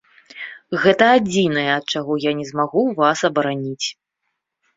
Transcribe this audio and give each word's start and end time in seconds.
Гэта 0.85 1.09
адзінае, 1.17 1.65
ад 1.79 1.85
чаго 1.93 2.17
я 2.25 2.31
не 2.41 2.45
змагу 2.51 2.81
вас 3.01 3.19
абараніць. 3.31 3.87